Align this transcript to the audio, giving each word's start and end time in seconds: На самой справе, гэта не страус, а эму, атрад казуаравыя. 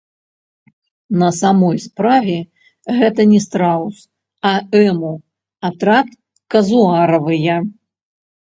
На 1.23 1.27
самой 1.39 1.77
справе, 1.87 2.37
гэта 3.01 3.21
не 3.35 3.39
страус, 3.45 4.01
а 4.51 4.55
эму, 4.83 5.13
атрад 5.73 6.07
казуаравыя. 6.57 7.63